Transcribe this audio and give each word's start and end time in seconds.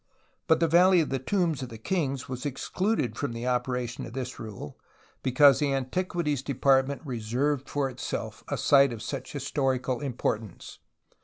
But 0.47 0.59
the 0.59 0.67
Valley 0.67 0.99
of 1.01 1.09
the 1.09 1.19
Tombs 1.19 1.61
of 1.61 1.69
the 1.69 1.77
Kings 1.77 2.27
was 2.27 2.43
excluded 2.43 3.15
from 3.15 3.33
the 3.33 3.45
operation 3.45 4.03
of 4.07 4.13
this 4.13 4.39
rule, 4.39 4.79
because 5.21 5.59
the 5.59 5.75
Antiquities 5.75 6.41
Depart 6.41 6.87
ment 6.87 7.03
reserved 7.05 7.69
for 7.69 7.87
itself 7.87 8.43
a 8.47 8.57
site 8.57 8.93
of 8.93 9.03
such 9.03 9.33
historical 9.33 9.99
importance. 9.99 10.79